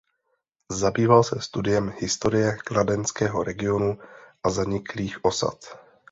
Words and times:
Zabýval 0.71 1.23
se 1.23 1.41
studiem 1.41 1.93
historie 1.99 2.57
kladenského 2.57 3.43
regionu 3.43 3.97
a 4.43 4.49
zaniklých 4.49 5.25
osad. 5.25 5.57